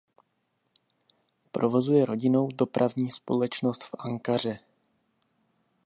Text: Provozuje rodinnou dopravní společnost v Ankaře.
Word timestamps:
Provozuje 1.51 2.05
rodinnou 2.05 2.47
dopravní 2.55 3.11
společnost 3.11 3.83
v 3.83 3.95
Ankaře. 3.99 4.59